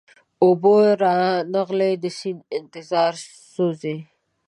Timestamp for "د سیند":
2.03-2.41